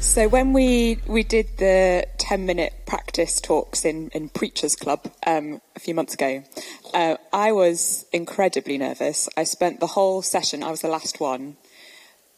[0.00, 5.60] so when we we did the ten minute practice talks in in Preachers Club um,
[5.76, 6.42] a few months ago,
[6.92, 9.28] uh, I was incredibly nervous.
[9.36, 10.64] I spent the whole session.
[10.64, 11.56] I was the last one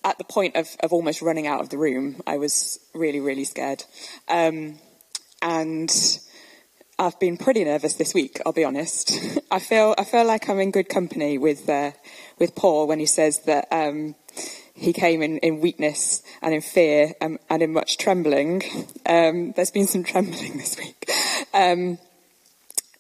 [0.05, 3.45] at the point of, of almost running out of the room, I was really, really
[3.45, 3.85] scared.
[4.29, 4.79] Um,
[5.43, 5.91] and
[6.99, 9.13] I've been pretty nervous this week, I'll be honest.
[9.51, 11.93] I feel, I feel like I'm in good company with, uh,
[12.39, 14.15] with Paul when he says that, um,
[14.81, 18.63] he came in, in weakness and in fear um, and in much trembling.
[19.07, 21.11] Um, there's been some trembling this week.
[21.53, 21.99] Um,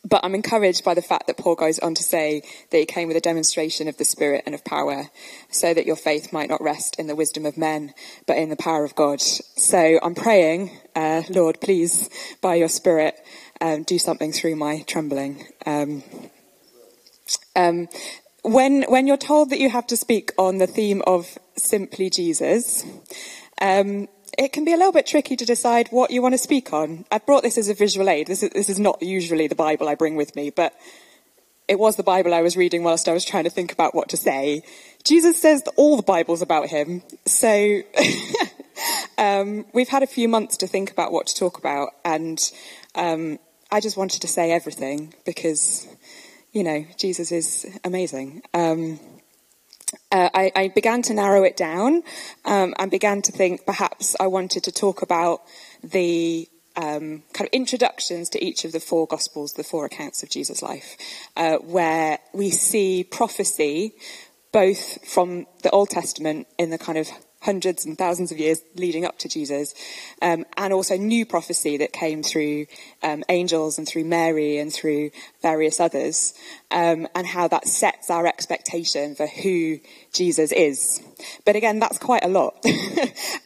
[0.05, 3.09] but I'm encouraged by the fact that Paul goes on to say that he came
[3.09, 5.11] with a demonstration of the Spirit and of power,
[5.51, 7.93] so that your faith might not rest in the wisdom of men,
[8.27, 9.21] but in the power of God.
[9.21, 12.09] So I'm praying, uh, Lord, please,
[12.41, 13.15] by your Spirit,
[13.61, 15.45] um, do something through my trembling.
[15.67, 16.03] Um,
[17.55, 17.89] um,
[18.43, 22.85] when when you're told that you have to speak on the theme of simply Jesus,
[23.61, 24.09] um,
[24.41, 27.05] it can be a little bit tricky to decide what you want to speak on.
[27.13, 28.27] I brought this as a visual aid.
[28.27, 30.73] This is, this is not usually the Bible I bring with me, but
[31.69, 34.09] it was the Bible I was reading whilst I was trying to think about what
[34.09, 34.63] to say.
[35.05, 37.83] Jesus says that all the Bible's about him, so
[39.19, 42.41] um, we've had a few months to think about what to talk about, and
[42.95, 43.39] um,
[43.71, 45.87] I just wanted to say everything because,
[46.53, 48.41] you know, Jesus is amazing.
[48.55, 48.99] Um,
[50.13, 52.03] uh, I, I, began to narrow it down
[52.45, 55.43] um, and began to think perhaps I wanted to talk about
[55.83, 60.31] the um, kind of introductions to each of the four Gospels, the four accounts of
[60.31, 60.97] Jesus' life,
[61.37, 63.95] uh, where we see prophecy
[64.53, 67.09] both from the Old Testament in the kind of
[67.41, 69.75] hundreds and thousands of years leading up to Jesus,
[70.23, 72.67] um, and also new prophecy that came through
[73.03, 75.11] um, angels and through Mary and through
[75.43, 76.35] various others,
[76.71, 79.79] um, and how that sets our expectation for who
[80.13, 81.03] Jesus is.
[81.45, 82.65] But again, that's quite a lot.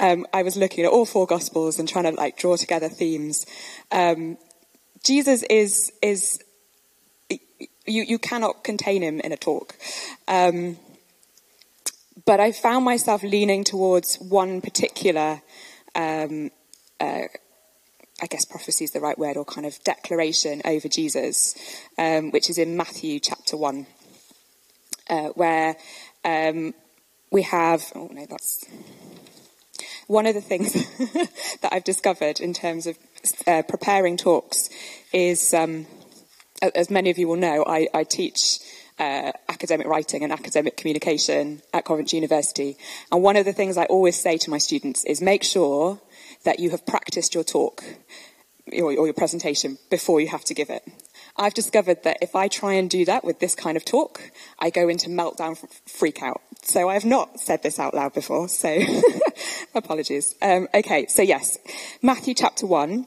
[0.01, 3.47] Um, I was looking at all four Gospels and trying to like draw together themes.
[3.93, 4.37] Um,
[5.03, 6.43] Jesus is is
[7.87, 9.77] you you cannot contain him in a talk.
[10.27, 10.77] Um,
[12.27, 15.43] but I found myself leaning towards one particular,
[15.95, 16.51] um,
[17.01, 17.25] uh,
[18.23, 21.55] I guess prophecy is the right word, or kind of declaration over Jesus,
[21.99, 23.87] um, which is in Matthew chapter 1,
[25.11, 25.77] uh, where
[26.25, 26.73] um,
[27.31, 28.65] we have, oh no, that's
[30.07, 30.73] one of the things
[31.61, 32.99] that I've discovered in terms of
[33.47, 34.71] uh, preparing talks
[35.13, 35.87] is, um,
[36.75, 38.61] as many of you will know, I, I teach
[38.99, 42.77] uh, academic writing and academic communication at Coventry University.
[43.11, 46.01] And one of the things I always say to my students is make sure
[46.45, 47.83] that you have practiced your talk
[48.73, 50.83] or, your presentation before you have to give it.
[51.37, 54.71] I've discovered that if I try and do that with this kind of talk, I
[54.71, 56.41] go into meltdown freak out.
[56.63, 58.79] So I have not said this out loud before, so
[59.75, 60.37] apologies.
[60.41, 61.59] Um, okay, so yes,
[62.01, 63.07] Matthew chapter 1,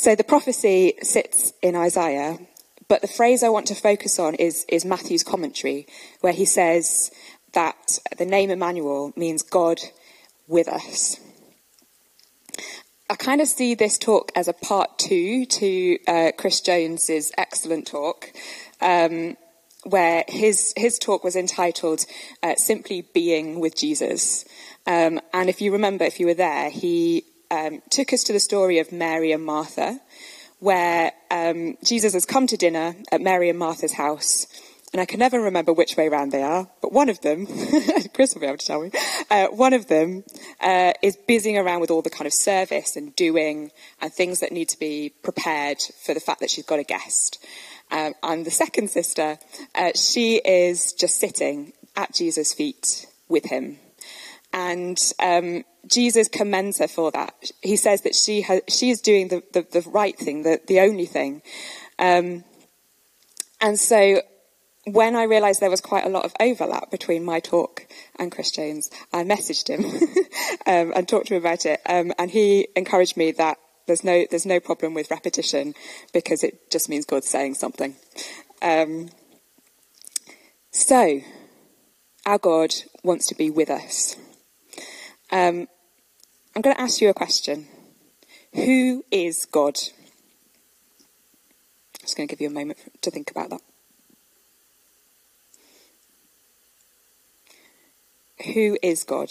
[0.00, 2.38] So the prophecy sits in Isaiah,
[2.88, 5.86] but the phrase I want to focus on is, is Matthew's commentary,
[6.22, 7.10] where he says
[7.52, 9.78] that the name Emmanuel means God
[10.48, 11.20] with us.
[13.10, 17.86] I kind of see this talk as a part two to uh, Chris Jones's excellent
[17.86, 18.32] talk,
[18.80, 19.36] um,
[19.84, 22.06] where his his talk was entitled
[22.42, 24.46] uh, "Simply Being with Jesus."
[24.86, 28.40] Um, and if you remember, if you were there, he um, took us to the
[28.40, 30.00] story of Mary and Martha,
[30.58, 34.46] where um, Jesus has come to dinner at Mary and Martha's house.
[34.92, 37.46] And I can never remember which way round they are, but one of them,
[38.14, 38.90] Chris will be able to tell me,
[39.30, 40.24] uh, one of them
[40.60, 43.70] uh, is busying around with all the kind of service and doing
[44.00, 47.44] and things that need to be prepared for the fact that she's got a guest.
[47.92, 49.38] Um, and the second sister,
[49.76, 53.78] uh, she is just sitting at Jesus' feet with him.
[54.52, 57.34] And um, Jesus commends her for that.
[57.62, 60.80] He says that she, has, she is doing the, the, the right thing, the, the
[60.80, 61.42] only thing.
[61.98, 62.44] Um,
[63.60, 64.22] and so
[64.84, 67.86] when I realised there was quite a lot of overlap between my talk
[68.18, 69.84] and Chris Jones, I messaged him
[70.66, 71.80] um, and talked to him about it.
[71.86, 75.74] Um, and he encouraged me that there's no, there's no problem with repetition
[76.12, 77.96] because it just means God's saying something.
[78.62, 79.10] Um,
[80.70, 81.20] so,
[82.24, 84.16] our God wants to be with us.
[85.32, 85.68] Um,
[86.56, 87.68] I'm going to ask you a question.
[88.54, 89.78] Who is God?
[91.94, 93.60] I'm just going to give you a moment to think about that.
[98.54, 99.30] Who is God?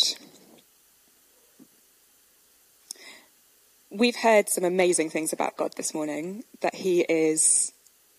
[3.90, 7.74] We've heard some amazing things about God this morning that He is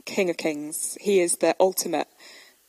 [0.04, 2.08] King of Kings, He is the ultimate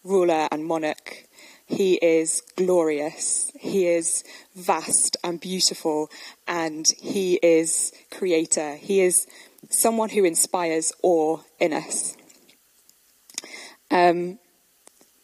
[0.04, 1.28] ruler and monarch.
[1.72, 3.50] He is glorious.
[3.58, 4.26] He is
[4.56, 6.10] vast and beautiful.
[6.46, 8.76] And he is creator.
[8.76, 9.26] He is
[9.70, 12.18] someone who inspires awe in us.
[13.90, 14.38] Um,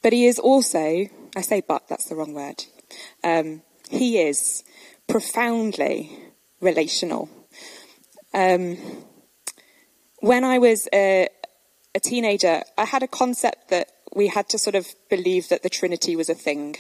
[0.02, 2.64] but he is also, I say but, that's the wrong word.
[3.26, 4.64] Um, he is
[5.08, 6.18] profoundly
[6.62, 7.30] relational.
[8.34, 8.78] Um,
[10.20, 11.28] when I was a,
[11.94, 15.69] a teenager, I had a concept that we had to sort of believe that the
[15.69, 16.75] Trinity was a thing,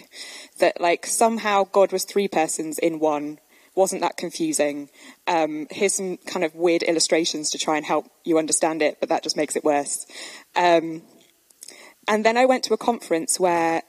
[0.59, 3.39] that like somehow God was three persons in one.
[3.75, 4.89] Wasn't that confusing?
[5.27, 9.09] Um, here's some kind of weird illustrations to try and help you understand it, but
[9.09, 10.07] that just makes it worse.
[10.55, 11.03] Um,
[12.07, 13.83] and then I went to a conference where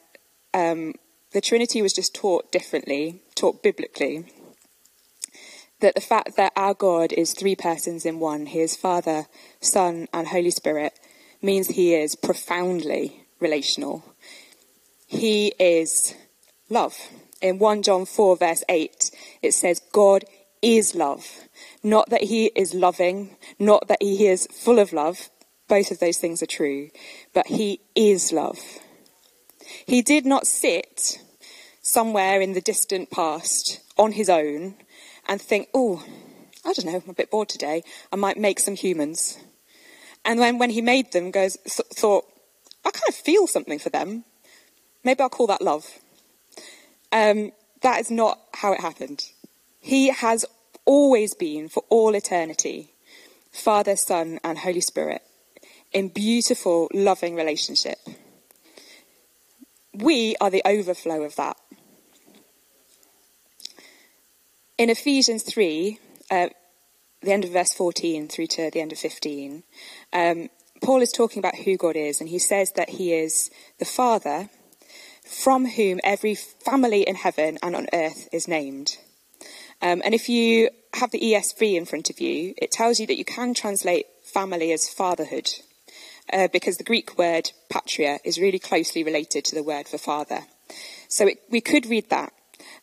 [0.52, 0.94] um,
[1.32, 4.26] the Trinity was just taught differently, taught biblically.
[5.80, 9.26] That the fact that our God is three persons in one, He is Father,
[9.60, 10.98] Son, and Holy Spirit,
[11.40, 14.04] means He is profoundly relational.
[15.06, 16.14] He is
[16.68, 16.96] love.
[17.40, 19.10] In 1 John 4, verse 8,
[19.42, 20.24] it says, God
[20.60, 21.24] is love.
[21.82, 25.30] Not that he is loving, not that he is full of love.
[25.68, 26.90] Both of those things are true.
[27.32, 28.58] But he is love.
[29.86, 31.18] He did not sit
[31.82, 34.74] somewhere in the distant past on his own
[35.26, 36.02] and think, oh,
[36.64, 37.82] I don't know, I'm a bit bored today.
[38.12, 39.38] I might make some humans.
[40.24, 42.24] And then when he made them, goes thought,
[42.88, 44.24] I kind of feel something for them.
[45.04, 45.86] Maybe I'll call that love.
[47.12, 47.52] Um,
[47.82, 49.26] that is not how it happened.
[49.78, 50.46] He has
[50.86, 52.94] always been, for all eternity,
[53.52, 55.20] Father, Son, and Holy Spirit
[55.92, 57.98] in beautiful, loving relationship.
[59.92, 61.58] We are the overflow of that.
[64.78, 65.98] In Ephesians 3,
[66.30, 66.48] uh,
[67.20, 69.62] the end of verse 14 through to the end of 15,
[70.14, 70.48] um,
[70.82, 74.48] Paul is talking about who God is, and he says that he is the Father
[75.24, 78.96] from whom every family in heaven and on earth is named.
[79.82, 83.18] Um, and if you have the ESV in front of you, it tells you that
[83.18, 85.50] you can translate family as fatherhood,
[86.32, 90.40] uh, because the Greek word patria is really closely related to the word for father.
[91.08, 92.32] So it, we could read that,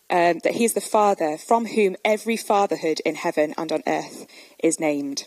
[0.09, 4.25] um, that he is the Father from whom every fatherhood in heaven and on earth
[4.59, 5.25] is named.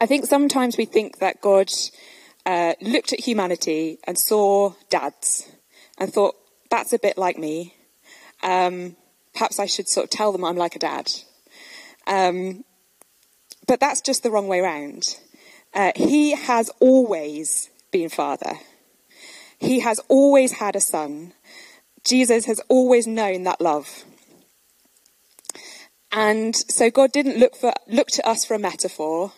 [0.00, 1.70] I think sometimes we think that God
[2.46, 5.50] uh, looked at humanity and saw dads
[5.98, 6.34] and thought,
[6.70, 7.74] that's a bit like me.
[8.42, 8.96] Um,
[9.32, 11.10] perhaps I should sort of tell them I'm like a dad.
[12.06, 12.64] Um,
[13.66, 15.18] but that's just the wrong way around.
[15.72, 18.58] Uh, he has always been father.
[19.58, 21.32] He has always had a son.
[22.04, 24.04] Jesus has always known that love.
[26.12, 29.32] And so God didn't look for look to us for a metaphor.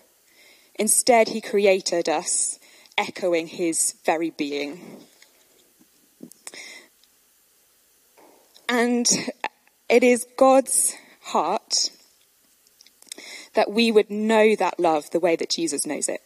[0.78, 2.58] Instead, he created us,
[2.98, 4.80] echoing his very being.
[8.68, 9.06] And
[9.88, 11.90] it is God's heart
[13.54, 16.20] that we would know that love the way that Jesus knows it.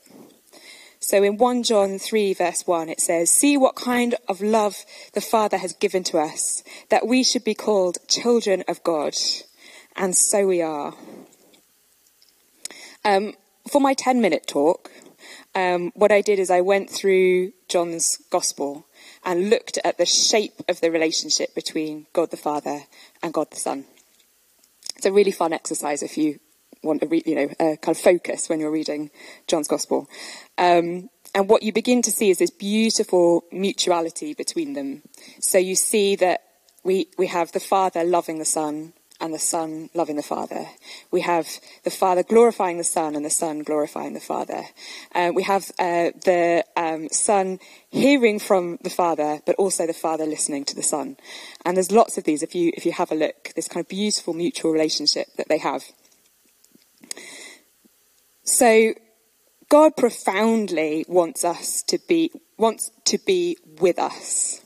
[0.98, 5.20] So in 1 John 3 verse 1 it says, See what kind of love the
[5.20, 9.14] Father has given to us, that we should be called children of God.
[9.96, 10.94] And so we are.
[13.04, 13.32] Um,
[13.70, 14.90] for my 10 minute talk,
[15.54, 18.86] um, what I did is I went through John's Gospel
[19.24, 22.80] and looked at the shape of the relationship between God the Father
[23.22, 23.84] and God the Son.
[24.96, 26.40] It's a really fun exercise if you
[26.82, 29.10] want to you know, a kind of focus when you're reading
[29.46, 30.08] John's Gospel.
[30.58, 35.02] Um, and what you begin to see is this beautiful mutuality between them.
[35.40, 36.42] So you see that
[36.82, 40.66] we, we have the Father loving the Son and the Son loving the Father.
[41.10, 41.48] We have
[41.84, 44.62] the Father glorifying the Son and the Son glorifying the Father.
[45.14, 47.58] Uh, we have uh, the um, Son
[47.90, 51.16] hearing from the Father, but also the Father listening to the Son.
[51.64, 53.52] And there's lots of these if you if you have a look.
[53.54, 55.84] This kind of beautiful mutual relationship that they have.
[58.42, 58.94] So
[59.68, 64.60] God profoundly wants us to be wants to be with us.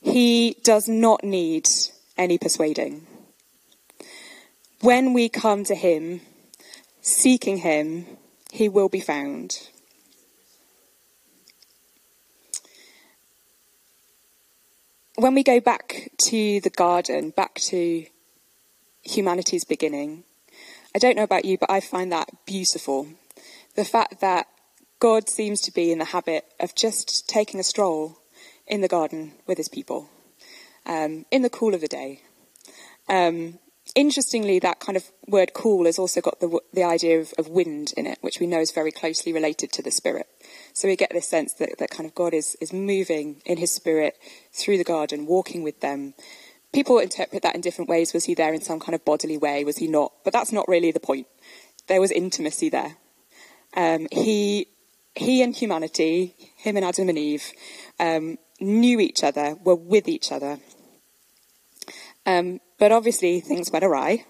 [0.00, 1.68] He does not need
[2.16, 3.06] any persuading.
[4.80, 6.20] When we come to him,
[7.00, 8.06] seeking him,
[8.52, 9.68] he will be found.
[15.16, 18.06] When we go back to the garden, back to
[19.02, 20.22] humanity's beginning,
[20.94, 23.08] I don't know about you, but I find that beautiful.
[23.74, 24.46] The fact that
[25.00, 28.18] God seems to be in the habit of just taking a stroll
[28.64, 30.08] in the garden with his people
[30.86, 32.20] um, in the cool of the day.
[33.08, 33.58] Um,
[33.98, 37.92] interestingly, that kind of word cool has also got the, the idea of, of, wind
[37.96, 40.28] in it, which we know is very closely related to the spirit.
[40.72, 43.72] So we get this sense that, that kind of God is, is moving in his
[43.72, 44.16] spirit
[44.52, 46.14] through the garden, walking with them.
[46.72, 48.14] People interpret that in different ways.
[48.14, 49.64] Was he there in some kind of bodily way?
[49.64, 50.12] Was he not?
[50.22, 51.26] But that's not really the point.
[51.88, 52.96] There was intimacy there.
[53.76, 54.68] Um, he,
[55.16, 57.50] he and humanity, him and Adam and Eve,
[57.98, 60.58] um, knew each other, were with each other.
[62.24, 64.24] Um, but obviously, things went awry.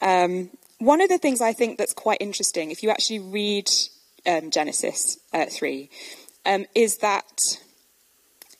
[0.00, 3.68] Um, one of the things I think that's quite interesting, if you actually read
[4.26, 5.88] um, Genesis uh, 3,
[6.46, 7.58] um, is that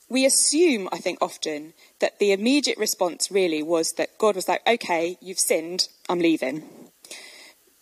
[0.09, 4.67] we assume, I think, often that the immediate response really was that God was like,
[4.67, 6.63] okay, you've sinned, I'm leaving.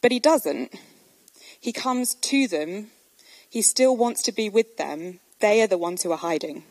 [0.01, 0.75] But he doesn't.
[1.61, 2.91] He comes to them,
[3.49, 5.21] he still wants to be with them.
[5.41, 6.65] They are the ones who are hiding.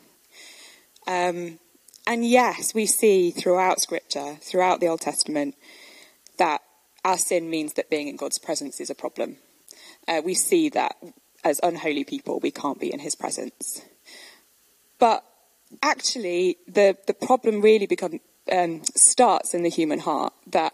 [1.08, 1.60] Um,
[2.08, 5.56] and yes, we see throughout Scripture, throughout the Old Testament,
[6.38, 6.62] that
[7.06, 9.38] our sin means that being in God's presence is a problem.
[10.08, 10.96] Uh, we see that
[11.44, 13.82] as unholy people, we can't be in His presence.
[15.00, 15.24] But
[15.82, 18.20] actually, the, the problem really become,
[18.52, 20.74] um, starts in the human heart that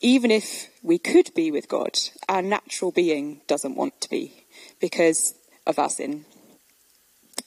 [0.00, 1.96] even if we could be with God,
[2.28, 4.44] our natural being doesn't want to be
[4.80, 5.34] because
[5.66, 6.26] of our sin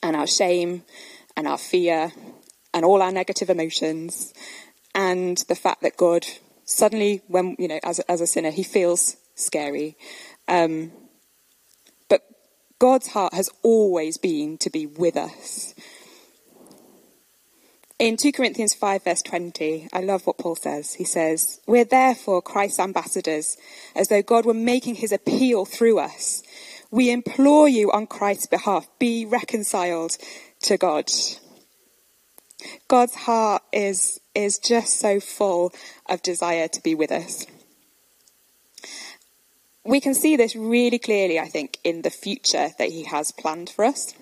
[0.02, 0.84] and our shame
[1.36, 2.12] and our fear
[2.77, 4.34] and all our negative emotions
[4.93, 6.25] and the fact that God
[6.67, 9.98] suddenly, when, you know, as, as a sinner, he feels scary.
[10.48, 10.91] Um,
[12.07, 12.22] but
[12.77, 15.74] God's heart has always been to be with us.
[18.00, 20.93] In 2 Corinthians 5, verse 20, I love what Paul says.
[20.93, 23.57] He says, We're therefore Christ's ambassadors,
[23.96, 26.43] as though God were making his appeal through us.
[26.91, 30.17] We implore you on Christ's behalf, be reconciled
[30.62, 31.10] to God.
[32.88, 35.74] God's heart is, is just so full
[36.08, 37.46] of desire to be with us.
[39.84, 43.70] We can see this really clearly, I think, in the future that He has planned
[43.70, 44.14] for us.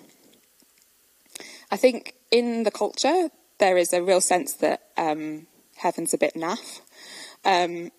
[1.70, 6.34] I think in the culture, there is a real sense that um, heaven's a bit
[6.34, 6.80] naff.
[7.44, 7.90] Um,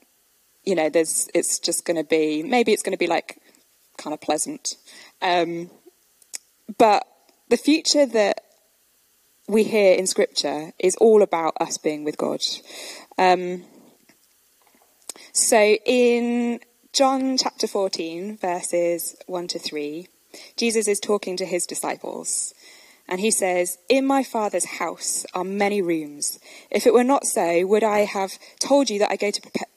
[0.63, 3.41] you know, there's it's just going to be maybe it's going to be like
[3.98, 4.75] kind of pleasant,
[5.22, 5.70] um,
[6.77, 7.08] but
[7.50, 8.47] the future that
[9.48, 12.42] we hear in Scripture is all about us being with God.
[13.18, 13.63] Um,
[15.32, 16.60] so in
[16.94, 20.08] John chapter 14, verses 1 to 3,
[20.58, 22.54] Jesus is talking to his disciples.
[23.08, 26.39] And he says, In my Father's house are many rooms.
[26.70, 29.68] If it were not so, would I have told you that I go to prepare.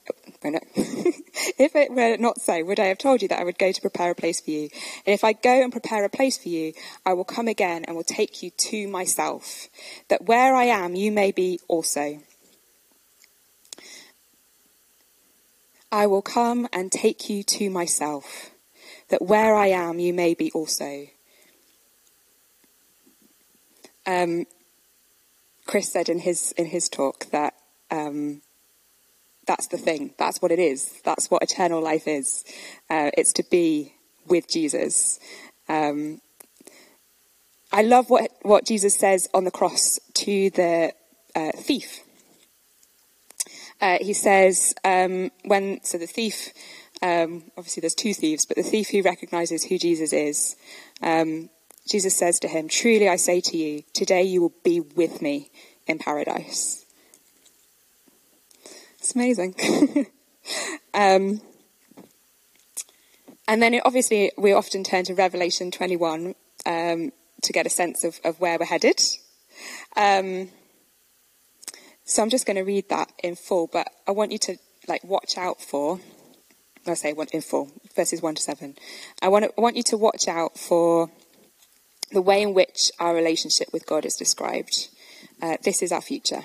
[0.45, 3.81] if it were not so, would I have told you that I would go to
[3.81, 4.71] prepare a place for you?
[5.07, 6.73] And if I go and prepare a place for you,
[7.05, 9.69] I will come again and will take you to myself,
[10.09, 12.21] that where I am, you may be also.
[15.93, 18.51] I will come and take you to myself,
[19.09, 21.09] that where I am, you may be also.
[24.07, 24.47] Um,
[25.67, 27.55] Chris said in his in his talk that
[27.91, 28.41] um,
[29.51, 30.15] that's the thing.
[30.17, 31.01] That's what it is.
[31.05, 32.45] That's what eternal life is.
[32.89, 33.97] Uh, it's to be
[34.29, 35.19] with Jesus.
[35.69, 36.21] Um,
[37.73, 40.93] I love what, what Jesus says on the cross to the
[41.35, 41.99] uh, thief.
[43.81, 46.51] Uh, he says, um, when, so the thief,
[47.03, 50.55] um, obviously there's two thieves, but the thief who recognizes who Jesus is,
[51.03, 51.51] um,
[51.89, 55.51] Jesus says to him, Truly I say to you, today you will be with me
[55.89, 56.80] in paradise.
[59.11, 59.57] It's amazing.
[60.95, 61.41] um,
[63.49, 67.11] and then it, obviously we often turn to Revelation 21 um,
[67.43, 69.01] to get a sense of, of where we're headed.
[69.97, 70.51] Um,
[72.05, 75.03] so I'm just going to read that in full, but I want you to like
[75.03, 75.99] watch out for.
[76.87, 78.77] I say one in full, verses one to seven.
[79.21, 81.11] I want to, I want you to watch out for
[82.13, 84.89] the way in which our relationship with God is described.
[85.43, 86.45] Uh, this is our future.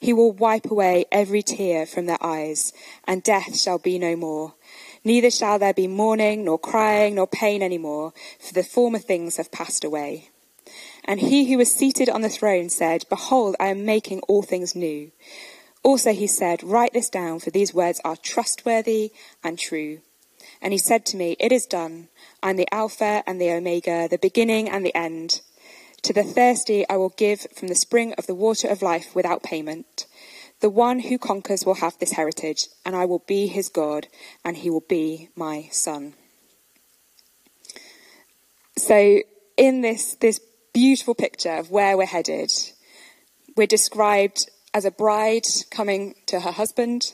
[0.00, 2.72] He will wipe away every tear from their eyes,
[3.04, 4.54] and death shall be no more.
[5.04, 9.36] Neither shall there be mourning, nor crying, nor pain any more, for the former things
[9.36, 10.30] have passed away.
[11.04, 14.76] And he who was seated on the throne said, Behold, I am making all things
[14.76, 15.10] new.
[15.82, 19.12] Also he said, Write this down, for these words are trustworthy
[19.42, 20.00] and true.
[20.60, 22.08] And he said to me, It is done.
[22.42, 25.40] I am the Alpha and the Omega, the beginning and the end.
[26.02, 29.42] To the thirsty I will give from the spring of the water of life without
[29.42, 30.06] payment.
[30.60, 34.08] The one who conquers will have this heritage, and I will be his God,
[34.44, 36.14] and he will be my son.
[38.76, 39.20] So,
[39.56, 40.40] in this, this
[40.72, 42.50] beautiful picture of where we're headed,
[43.56, 47.12] we're described as a bride coming to her husband,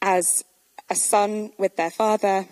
[0.00, 0.44] as
[0.90, 2.46] a son with their father.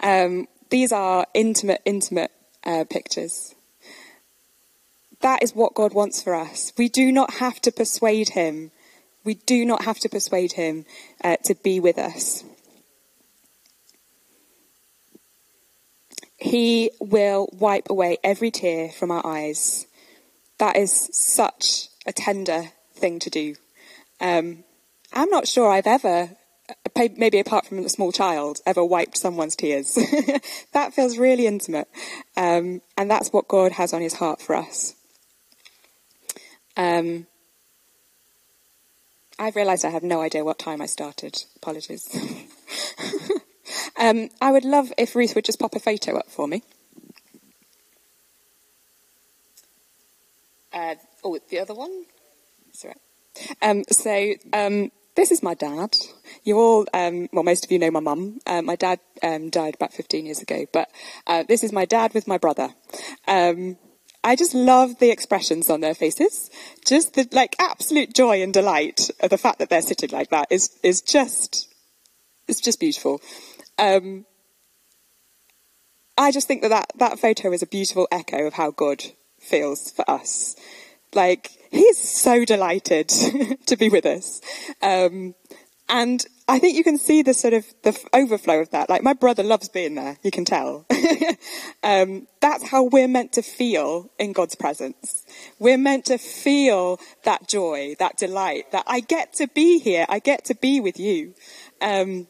[0.00, 2.30] Um, these are intimate, intimate
[2.64, 3.54] uh, pictures.
[5.20, 6.72] That is what God wants for us.
[6.76, 8.70] We do not have to persuade him
[9.28, 10.86] we do not have to persuade him
[11.22, 12.44] uh, to be with us.
[16.38, 19.86] He will wipe away every tear from our eyes.
[20.56, 23.56] That is such a tender thing to do.
[24.18, 24.64] Um,
[25.12, 26.30] I'm not sure I've ever,
[26.96, 29.94] maybe apart from a small child, ever wiped someone's tears.
[30.72, 31.88] that feels really intimate.
[32.34, 34.94] Um, and that's what God has on his heart for us.
[36.78, 37.26] Um,
[39.38, 41.42] I've realised I have no idea what time I started.
[41.56, 42.08] Apologies.
[44.00, 46.62] um, I would love if Ruth would just pop a photo up for me.
[50.72, 52.04] Uh, oh, the other one?
[52.72, 52.94] Sorry.
[53.60, 55.96] Um, so, um, this is my dad.
[56.44, 58.38] You all, um, well, most of you know my mum.
[58.46, 60.88] Uh, my dad um, died about 15 years ago, but
[61.26, 62.70] uh, this is my dad with my brother.
[63.26, 63.78] Um,
[64.28, 66.50] I just love the expressions on their faces.
[66.86, 70.48] Just the like absolute joy and delight of the fact that they're sitting like that
[70.50, 71.66] is is just
[72.46, 73.22] it's just beautiful.
[73.78, 74.26] Um,
[76.18, 79.02] I just think that, that that photo is a beautiful echo of how God
[79.40, 80.56] feels for us.
[81.14, 83.08] Like he's so delighted
[83.66, 84.42] to be with us,
[84.82, 85.36] um,
[85.88, 88.88] and I think you can see the sort of the overflow of that.
[88.88, 90.86] Like my brother loves being there, you can tell.
[91.82, 95.24] um, that's how we're meant to feel in God's presence.
[95.58, 100.20] We're meant to feel that joy, that delight, that I get to be here, I
[100.20, 101.34] get to be with you.
[101.82, 102.28] Um,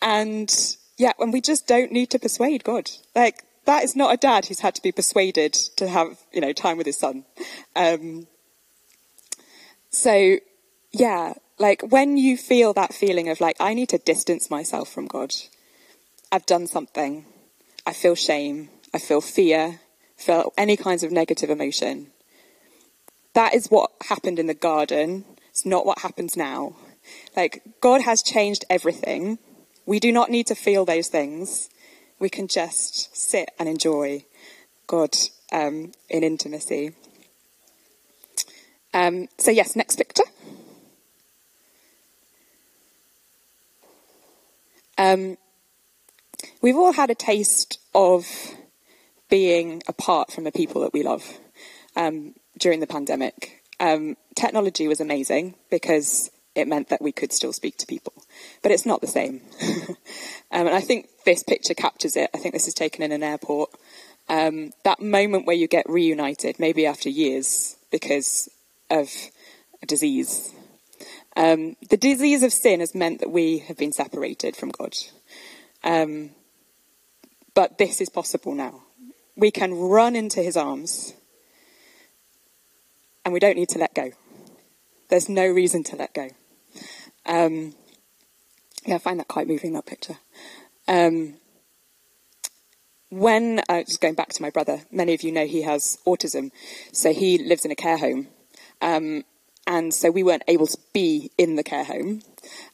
[0.00, 0.54] and
[0.96, 2.90] yeah, and we just don't need to persuade God.
[3.16, 6.52] Like that is not a dad who's had to be persuaded to have you know
[6.52, 7.24] time with his son.
[7.74, 8.28] Um,
[9.90, 10.36] so
[10.92, 15.06] yeah, like when you feel that feeling of like, I need to distance myself from
[15.06, 15.34] God,
[16.30, 17.24] I've done something,
[17.86, 19.80] I feel shame, I feel fear,
[20.16, 22.08] feel any kinds of negative emotion.
[23.34, 25.24] That is what happened in the garden.
[25.50, 26.76] It's not what happens now.
[27.36, 29.38] Like, God has changed everything.
[29.86, 31.70] We do not need to feel those things.
[32.18, 34.24] We can just sit and enjoy
[34.86, 35.16] God
[35.52, 36.92] um, in intimacy.
[38.92, 40.24] Um, so, yes, next picture.
[44.98, 45.38] Um,
[46.60, 48.26] we've all had a taste of
[49.30, 51.38] being apart from the people that we love
[51.96, 53.62] um, during the pandemic.
[53.80, 58.12] Um, technology was amazing because it meant that we could still speak to people,
[58.62, 59.40] but it's not the same.
[60.50, 62.30] Um, and I think this picture captures it.
[62.34, 63.68] I think this is taken in an airport.
[64.30, 68.48] Um, that moment where you get reunited, maybe after years, because
[68.88, 69.10] of
[69.82, 70.54] a disease
[71.38, 74.96] um, the disease of sin has meant that we have been separated from God.
[75.84, 76.30] Um,
[77.54, 78.82] but this is possible now.
[79.36, 81.14] We can run into his arms
[83.24, 84.10] and we don't need to let go.
[85.10, 86.28] There's no reason to let go.
[87.24, 87.76] Um,
[88.84, 90.16] yeah, I find that quite moving, that picture.
[90.88, 91.34] Um,
[93.10, 96.50] when, uh, just going back to my brother, many of you know he has autism,
[96.90, 98.26] so he lives in a care home.
[99.68, 102.22] And so we weren't able to be in the care home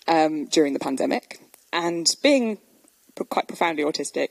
[0.07, 1.40] um, during the pandemic.
[1.72, 2.59] And being
[3.28, 4.28] quite profoundly autistic,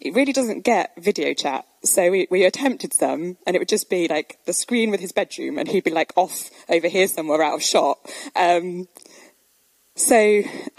[0.00, 1.66] it really doesn't get video chat.
[1.84, 5.12] So we, we attempted some, and it would just be like the screen with his
[5.12, 7.98] bedroom, and he'd be like off over here somewhere out of shot.
[8.34, 8.88] Um,
[9.94, 10.42] so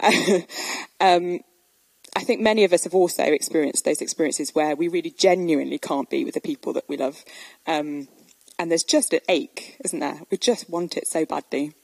[1.00, 1.38] um,
[2.16, 6.10] I think many of us have also experienced those experiences where we really genuinely can't
[6.10, 7.24] be with the people that we love.
[7.68, 8.08] Um,
[8.58, 10.20] and there's just an ache, isn't there?
[10.30, 11.74] We just want it so badly.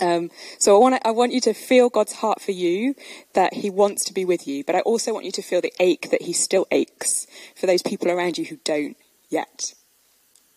[0.00, 2.94] Um, so I want, I want you to feel God's heart for you,
[3.34, 5.72] that He wants to be with you, but I also want you to feel the
[5.78, 8.96] ache that He still aches for those people around you who don't
[9.30, 9.74] yet,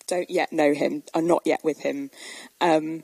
[0.08, 2.10] don't yet know Him, are not yet with Him.
[2.62, 3.04] Um,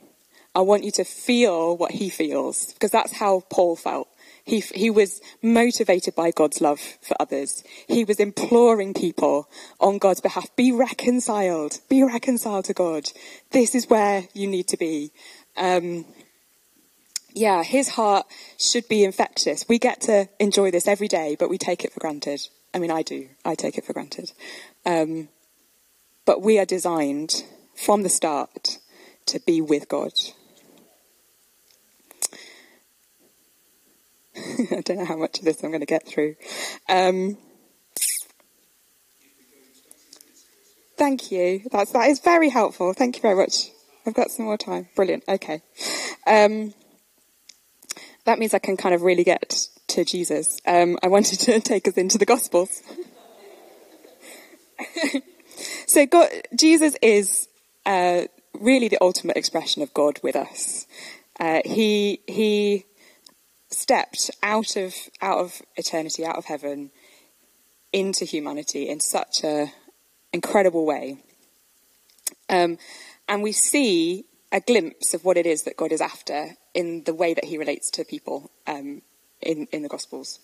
[0.56, 4.08] I want you to feel what He feels, because that's how Paul felt.
[4.44, 7.64] He, he was motivated by God's love for others.
[7.88, 9.48] He was imploring people
[9.80, 13.08] on God's behalf, be reconciled, be reconciled to God.
[13.52, 15.12] This is where you need to be.
[15.56, 16.04] Um,
[17.32, 18.26] yeah, his heart
[18.58, 19.64] should be infectious.
[19.68, 22.46] We get to enjoy this every day, but we take it for granted.
[22.74, 23.28] I mean, I do.
[23.44, 24.32] I take it for granted.
[24.84, 25.28] Um,
[26.26, 28.78] but we are designed from the start
[29.26, 30.12] to be with God.
[34.36, 36.36] I don't know how much of this I'm going to get through.
[36.88, 37.38] Um,
[40.96, 41.62] thank you.
[41.70, 42.92] That's, that is very helpful.
[42.92, 43.70] Thank you very much.
[44.06, 44.88] I've got some more time.
[44.96, 45.24] Brilliant.
[45.28, 45.62] Okay.
[46.26, 46.74] Um,
[48.24, 50.60] that means I can kind of really get to Jesus.
[50.66, 52.82] Um, I wanted to take us into the Gospels.
[55.86, 57.48] so God, Jesus is
[57.86, 58.22] uh,
[58.58, 60.86] really the ultimate expression of God with us.
[61.38, 62.86] Uh, he he
[63.74, 66.90] stepped out of out of eternity, out of heaven,
[67.92, 69.72] into humanity in such a
[70.32, 71.18] incredible way.
[72.48, 72.78] Um,
[73.28, 77.14] and we see a glimpse of what it is that God is after in the
[77.14, 79.02] way that He relates to people um,
[79.40, 80.40] in in the Gospels.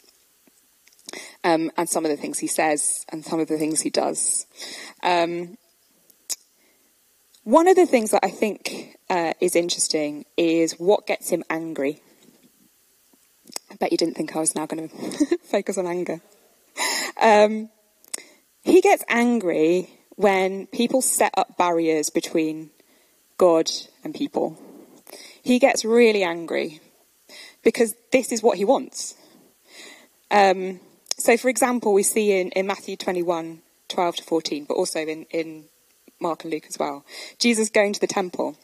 [1.42, 4.46] Um, and some of the things he says and some of the things he does.
[5.02, 5.56] Um,
[7.44, 12.02] one of the things that I think uh, is interesting is what gets him angry.
[13.70, 16.20] I bet you didn't think I was now going to focus on anger.
[17.20, 17.70] Um,
[18.62, 22.70] he gets angry when people set up barriers between
[23.38, 23.70] God
[24.04, 24.59] and people.
[25.42, 26.80] He gets really angry
[27.62, 29.14] because this is what he wants.
[30.30, 30.80] Um,
[31.16, 35.24] so, for example, we see in, in Matthew 21 12 to 14, but also in,
[35.30, 35.64] in
[36.20, 37.04] Mark and Luke as well,
[37.38, 38.56] Jesus going to the temple.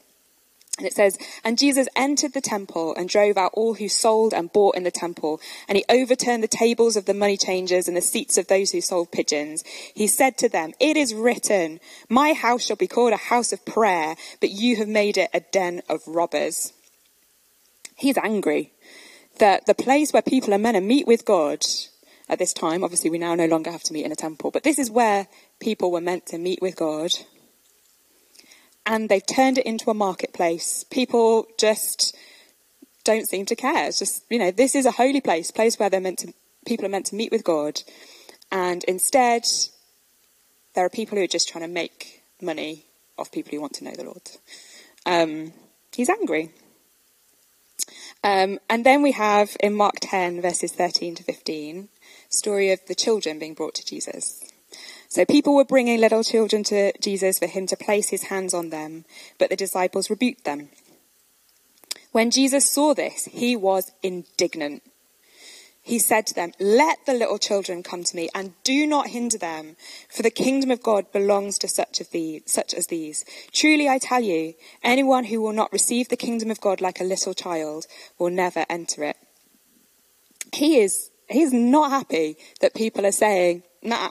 [0.79, 4.53] And it says, And Jesus entered the temple and drove out all who sold and
[4.53, 5.41] bought in the temple.
[5.69, 8.83] And he overturned the tables of the money changers and the seats of those who
[8.83, 9.65] sold pigeons.
[9.95, 13.65] He said to them, It is written, My house shall be called a house of
[13.65, 16.75] prayer, but you have made it a den of robbers.
[17.97, 18.73] He's angry
[19.39, 21.65] that the place where people are meant to meet with God
[22.29, 24.65] at this time, obviously we now no longer have to meet in a temple, but
[24.65, 25.29] this is where
[25.61, 27.11] people were meant to meet with God
[28.87, 30.85] and they've turned it into a marketplace.
[30.91, 32.17] People just
[33.05, 33.89] don't seem to care.
[33.89, 36.33] It's just, you know, this is a holy place, place where they're meant to,
[36.65, 37.83] people are meant to meet with God.
[38.51, 39.45] And instead,
[40.75, 42.85] there are people who are just trying to make money
[43.19, 44.31] off people who want to know the Lord.
[45.05, 45.53] Um,
[45.95, 46.51] he's angry.
[48.23, 51.89] Um, and then we have in Mark 10, verses 13 to 15,
[52.29, 54.46] story of the children being brought to Jesus.
[55.09, 58.71] So people were bringing little children to Jesus for him to place his hands on
[58.71, 59.05] them,
[59.39, 60.69] but the disciples rebuked them.
[62.13, 64.83] When Jesus saw this, he was indignant.
[65.87, 69.39] He said to them, Let the little children come to me, and do not hinder
[69.39, 69.77] them,
[70.09, 73.25] for the kingdom of God belongs to such, of these, such as these.
[73.53, 77.05] Truly I tell you, anyone who will not receive the kingdom of God like a
[77.05, 77.87] little child
[78.19, 79.17] will never enter it.
[80.53, 84.11] He is, he is not happy that people are saying, Nah,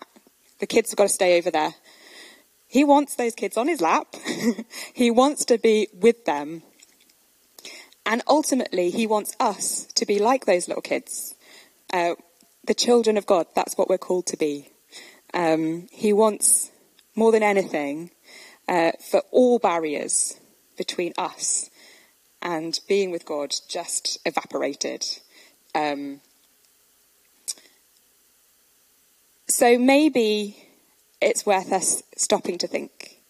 [0.59, 1.75] the kids have got to stay over there.
[2.67, 4.15] He wants those kids on his lap.
[4.93, 6.63] he wants to be with them.
[8.05, 11.35] And ultimately, he wants us to be like those little kids.
[11.91, 12.15] Uh,
[12.65, 14.69] the children of God, that's what we're called to be.
[15.33, 16.71] Um, he wants,
[17.15, 18.11] more than anything,
[18.67, 20.39] uh, for all barriers
[20.77, 21.69] between us
[22.41, 25.05] and being with God just evaporated.
[25.73, 26.21] Um,
[29.47, 30.57] So maybe
[31.21, 33.21] it's worth us stopping to think.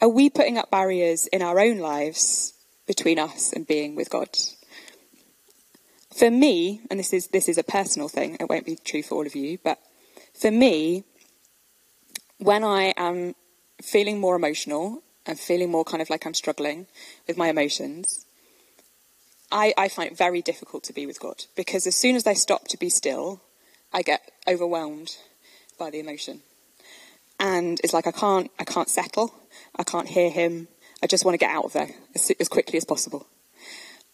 [0.00, 2.54] Are we putting up barriers in our own lives
[2.86, 4.28] between us and being with God?
[6.12, 9.14] For me, and this is this is a personal thing, it won't be true for
[9.14, 9.78] all of you, but
[10.34, 11.04] for me,
[12.38, 13.36] when I am
[13.80, 16.86] feeling more emotional and feeling more kind of like I'm struggling
[17.28, 18.26] with my emotions,
[19.52, 22.32] I, I find it very difficult to be with God because as soon as I
[22.32, 23.40] stop to be still,
[23.92, 25.16] I get overwhelmed
[25.78, 26.42] by the emotion.
[27.38, 29.34] And it's like I can't, I can't settle.
[29.76, 30.68] I can't hear him.
[31.02, 33.26] I just want to get out of there as, as quickly as possible.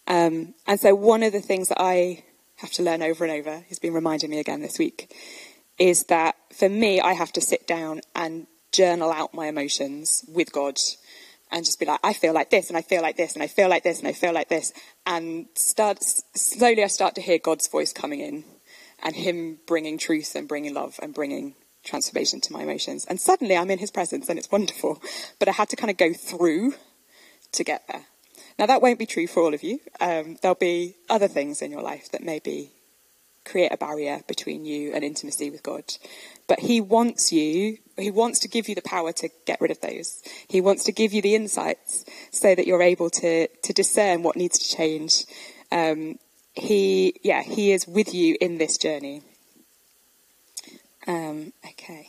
[0.07, 2.25] Um, and so one of the things that I
[2.57, 5.15] have to learn over and over, he's been reminding me again this week,
[5.79, 10.53] is that for me, I have to sit down and journal out my emotions with
[10.53, 10.79] God
[11.51, 13.47] and just be like, I feel like this, and I feel like this, and I
[13.47, 14.73] feel like this, and I feel like this,
[15.07, 16.83] and start slowly.
[16.83, 18.45] I start to hear God's voice coming in,
[19.03, 23.05] and Him bringing truth and bringing love and bringing transformation to my emotions.
[23.07, 25.03] And suddenly, I'm in His presence, and it's wonderful.
[25.39, 26.75] But I had to kind of go through
[27.53, 28.07] to get there.
[28.59, 29.81] Now, that won't be true for all of you.
[30.01, 32.73] Um, there'll be other things in your life that maybe
[33.45, 35.85] create a barrier between you and intimacy with God.
[36.47, 39.81] But He wants you, He wants to give you the power to get rid of
[39.81, 40.23] those.
[40.49, 44.37] He wants to give you the insights so that you're able to, to discern what
[44.37, 45.25] needs to change.
[45.71, 46.19] Um,
[46.59, 49.23] he, yeah, He is with you in this journey.
[51.07, 52.09] Um, okay.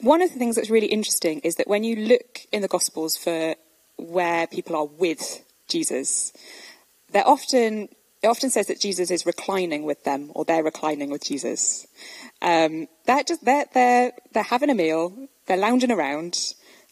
[0.00, 3.16] One of the things that's really interesting is that when you look in the Gospels
[3.16, 3.54] for
[3.96, 6.32] where people are with Jesus,
[7.12, 7.88] they're often
[8.26, 11.86] it often says that Jesus is reclining with them, or they're reclining with Jesus.
[12.42, 16.36] Um, they're just they're they're they're having a meal, they're lounging around,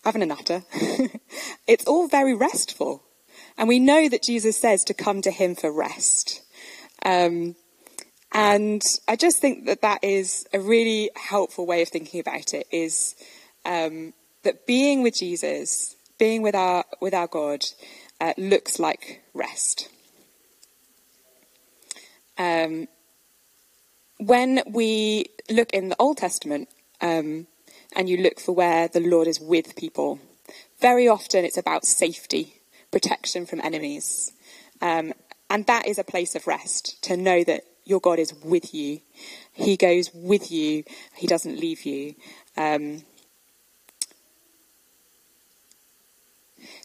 [0.05, 0.63] having a natter.
[1.67, 3.03] it's all very restful,
[3.59, 6.41] and we know that Jesus says to come to Him for rest.
[7.05, 7.57] Um,
[8.31, 12.69] and I just think that that is a really helpful way of thinking about it
[12.71, 13.17] is
[13.65, 17.65] um, that being with Jesus, being with our, with our God,
[18.21, 19.89] uh, looks like rest.
[22.39, 22.89] Um,
[24.19, 26.69] when we look in the Old Testament
[27.01, 27.47] um,
[27.95, 30.19] and you look for where the Lord is with people,
[30.81, 34.33] very often it's about safety, protection from enemies.
[34.81, 35.13] Um,
[35.51, 39.01] and that is a place of rest, to know that your God is with you.
[39.53, 40.85] He goes with you.
[41.15, 42.15] He doesn't leave you.
[42.57, 43.03] Um,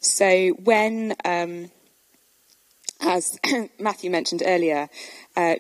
[0.02, 1.72] so when, um,
[3.00, 3.40] as
[3.80, 4.90] Matthew mentioned earlier,
[5.36, 5.56] uh,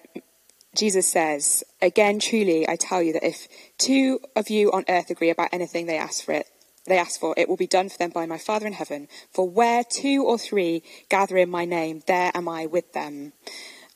[0.76, 3.48] Jesus says, Again, truly, I tell you that if
[3.78, 6.48] two of you on earth agree about anything they ask for it,
[6.86, 9.08] they ask for, it will be done for them by my Father in heaven.
[9.32, 13.34] For where two or three gather in my name, there am I with them.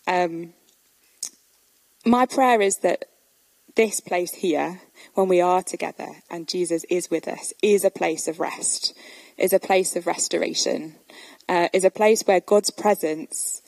[0.08, 0.54] Um,
[2.06, 3.06] my prayer is that
[3.76, 4.82] this place here,
[5.16, 8.96] when we are together and Jesus is with us, is a place of rest,
[9.38, 10.96] is a place of restoration,
[11.50, 13.62] uh, is a place where God's presence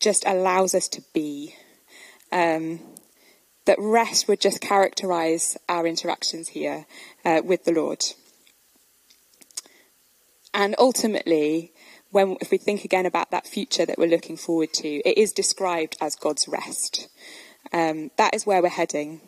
[0.00, 1.54] just allows us to be.
[2.32, 2.80] Um,
[3.66, 6.86] that rest would just characterize our interactions here
[7.24, 8.04] uh, with the Lord.
[10.54, 11.72] And ultimately,
[12.10, 15.32] when, if we think again about that future that we're looking forward to, it is
[15.32, 17.08] described as God's rest.
[17.72, 19.20] Um, that is where we're heading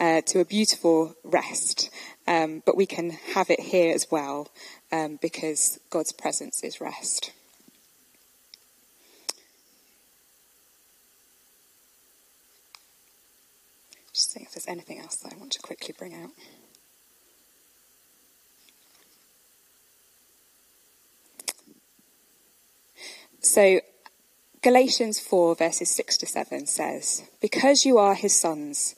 [0.00, 1.90] uh, to a beautiful rest,
[2.26, 4.48] um, but we can have it here as well
[4.92, 7.32] um, because God's presence is rest.
[14.12, 16.30] Just see if there's anything else that I want to quickly bring out.
[23.40, 23.80] So
[24.62, 28.94] Galatians 4, verses 6 to 7 says, Because you are his sons,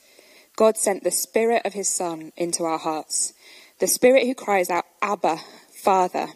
[0.55, 3.33] God sent the Spirit of his Son into our hearts,
[3.81, 5.39] the Spirit who cries out, Abba,
[5.87, 6.31] Father.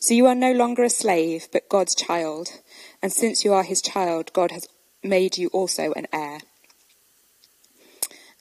[0.00, 2.48] So you are no longer a slave, but God's child.
[3.00, 4.66] And since you are his child, God has
[5.04, 6.40] made you also an heir.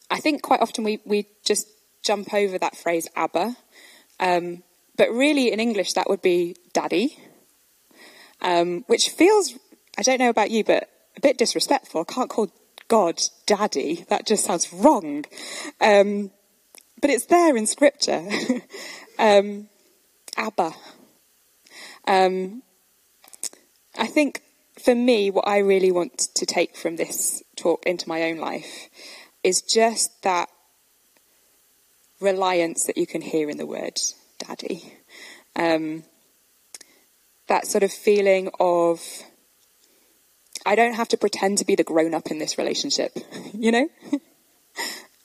[0.10, 1.68] I think quite often we, we just
[2.02, 3.56] jump over that phrase, Abba.
[4.20, 4.64] Um,
[4.98, 7.20] but really, in English, that would be daddy,
[8.42, 9.54] um, which feels
[9.96, 12.02] I don't know about you, but a bit disrespectful.
[12.02, 12.52] I can't call
[12.88, 14.06] God daddy.
[14.10, 15.26] That just sounds wrong.
[15.80, 16.32] Um,
[17.00, 18.28] but it's there in scripture.
[19.20, 19.70] um,
[20.38, 20.74] Abba.
[22.08, 22.64] Um,
[23.98, 24.42] I think
[24.84, 28.90] for me, what I really want to take from this talk into my own life
[29.44, 30.50] is just that
[32.20, 34.00] reliance that you can hear in the word
[34.40, 34.94] daddy.
[35.56, 36.04] Um,
[37.48, 39.02] that sort of feeling of
[40.66, 43.16] I don't have to pretend to be the grown up in this relationship,
[43.54, 43.90] you know?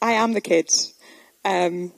[0.03, 0.71] I am the kid.
[1.45, 1.93] Um,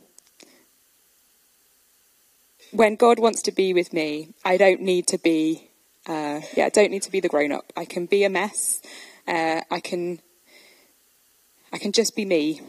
[2.72, 5.70] when God wants to be with me, I don't need to be,
[6.06, 7.72] uh, yeah, I don't need to be the grown up.
[7.76, 8.82] I can be a mess.
[9.28, 10.20] Uh, I can,
[11.72, 12.61] I can just be me.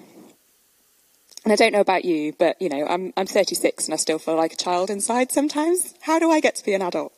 [1.44, 4.18] And I don't know about you, but you know, I'm I'm 36 and I still
[4.18, 5.94] feel like a child inside sometimes.
[6.02, 7.12] How do I get to be an adult?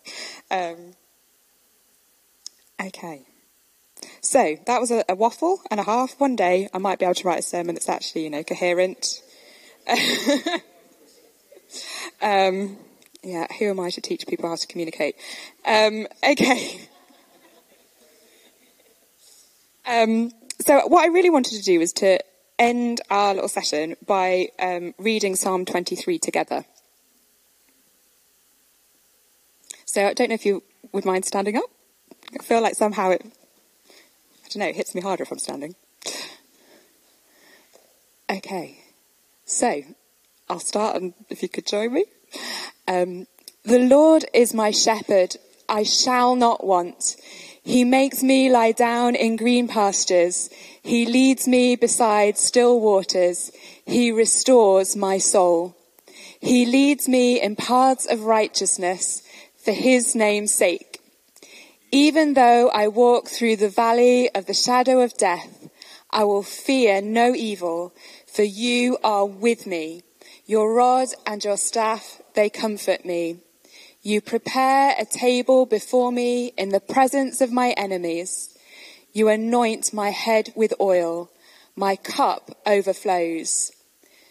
[0.50, 0.93] Um,
[2.84, 3.21] okay.
[4.21, 6.19] So that was a, a, waffle and a half.
[6.19, 9.21] One day I might be able to write a sermon that's actually, you know, coherent.
[12.21, 12.78] um,
[13.23, 15.15] yeah, who am I to teach people how to communicate?
[15.65, 16.88] Um, okay.
[19.88, 22.19] Um, so what I really wanted to do was to
[22.58, 26.65] end our little session by um, reading Psalm 23 together.
[29.86, 31.69] So I don't know if you would mind standing up.
[32.38, 35.75] I feel like somehow it, I don't know, it hits me harder if I'm standing.
[38.30, 38.80] Okay,
[39.45, 39.84] so
[40.47, 42.05] I'll start, and if you could join me.
[42.88, 43.25] Um,
[43.63, 47.15] the Lord is my shepherd; I shall not want.
[47.63, 50.51] He makes me lie down in green pastures.
[50.84, 53.51] He leads me beside still waters.
[53.86, 55.75] He restores my soul.
[56.39, 59.23] He leads me in paths of righteousness
[59.58, 61.01] for his name's sake.
[61.91, 65.69] Even though I walk through the valley of the shadow of death,
[66.12, 67.95] I will fear no evil,
[68.27, 70.03] for you are with me.
[70.47, 73.38] Your rod and your staff, they comfort me.
[74.03, 78.55] You prepare a table before me in the presence of my enemies.
[79.12, 81.31] You anoint my head with oil.
[81.75, 83.71] My cup overflows.